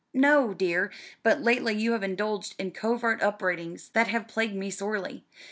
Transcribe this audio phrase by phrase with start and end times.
[0.15, 0.89] "No, dear;
[1.21, 5.25] but lately you have indulged in covert upbraidings that have plagued me sorely.